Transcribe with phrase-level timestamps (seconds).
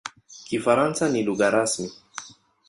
[0.47, 1.89] Kifaransa ni lugha rasmi.